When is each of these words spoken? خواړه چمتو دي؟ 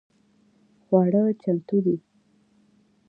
خواړه 0.83 1.21
چمتو 1.41 1.77
دي؟ 1.85 1.95